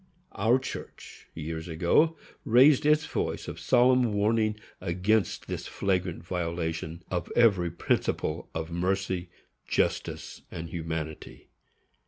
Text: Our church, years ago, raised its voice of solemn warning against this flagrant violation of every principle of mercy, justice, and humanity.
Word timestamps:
Our 0.31 0.57
church, 0.57 1.27
years 1.35 1.67
ago, 1.67 2.17
raised 2.43 2.87
its 2.87 3.05
voice 3.05 3.47
of 3.47 3.59
solemn 3.59 4.13
warning 4.13 4.59
against 4.81 5.45
this 5.45 5.67
flagrant 5.67 6.23
violation 6.25 7.03
of 7.11 7.31
every 7.35 7.69
principle 7.69 8.49
of 8.55 8.71
mercy, 8.71 9.29
justice, 9.67 10.41
and 10.49 10.69
humanity. 10.69 11.49